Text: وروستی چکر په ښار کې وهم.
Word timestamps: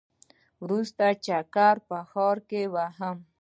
وروستی 0.63 1.11
چکر 1.25 1.75
په 1.87 1.97
ښار 2.11 2.37
کې 2.49 2.61
وهم. 2.73 3.17